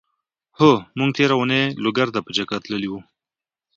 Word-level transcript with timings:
هو! 0.57 0.71
مونږ 0.97 1.11
تېره 1.17 1.35
اونۍ 1.37 1.63
لوګر 1.83 2.07
ته 2.15 2.19
په 2.25 2.31
چګر 2.35 2.59
تللی 2.63 2.89
وو. 2.89 2.99